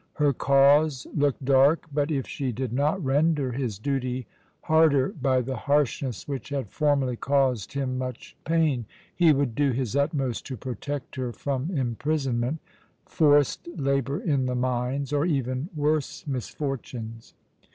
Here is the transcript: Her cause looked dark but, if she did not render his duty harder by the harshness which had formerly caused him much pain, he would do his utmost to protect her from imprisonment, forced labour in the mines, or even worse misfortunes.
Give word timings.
Her 0.13 0.33
cause 0.33 1.05
looked 1.15 1.45
dark 1.45 1.85
but, 1.93 2.09
if 2.09 2.25
she 2.25 2.51
did 2.51 2.73
not 2.73 3.05
render 3.05 3.51
his 3.51 3.77
duty 3.77 4.25
harder 4.61 5.09
by 5.09 5.41
the 5.41 5.55
harshness 5.55 6.27
which 6.27 6.49
had 6.49 6.71
formerly 6.71 7.15
caused 7.15 7.73
him 7.73 7.99
much 7.99 8.35
pain, 8.43 8.85
he 9.15 9.31
would 9.31 9.53
do 9.53 9.69
his 9.69 9.95
utmost 9.95 10.47
to 10.47 10.57
protect 10.57 11.17
her 11.17 11.31
from 11.31 11.69
imprisonment, 11.77 12.57
forced 13.05 13.67
labour 13.77 14.19
in 14.19 14.47
the 14.47 14.55
mines, 14.55 15.13
or 15.13 15.23
even 15.23 15.69
worse 15.75 16.25
misfortunes. 16.25 17.35